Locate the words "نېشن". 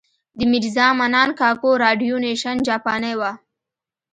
2.25-2.55